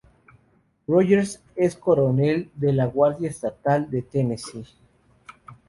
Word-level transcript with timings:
Rogers 0.87 1.43
es 1.55 1.75
Coronel 1.75 2.49
de 2.55 2.73
la 2.73 2.87
Guardia 2.87 3.29
Estatal 3.29 3.87
de 3.91 4.01
Tennessee. 4.01 4.65